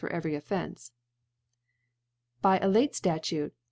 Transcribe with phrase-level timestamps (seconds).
[0.01, 0.93] for * every Offence j.
[0.97, 0.99] 3.
[2.41, 3.53] By a^ late Statute.